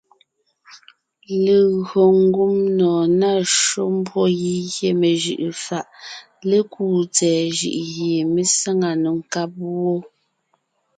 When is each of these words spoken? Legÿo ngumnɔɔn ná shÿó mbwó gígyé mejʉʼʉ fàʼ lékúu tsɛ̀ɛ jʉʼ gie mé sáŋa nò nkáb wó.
Legÿo 1.45 2.03
ngumnɔɔn 2.23 3.07
ná 3.21 3.31
shÿó 3.57 3.83
mbwó 3.97 4.21
gígyé 4.39 4.89
mejʉʼʉ 5.01 5.47
fàʼ 5.65 5.87
lékúu 6.49 6.95
tsɛ̀ɛ 7.15 7.41
jʉʼ 7.57 7.79
gie 7.93 8.19
mé 8.33 8.41
sáŋa 8.59 8.89
nò 9.03 9.09
nkáb 9.19 9.51
wó. 9.75 9.93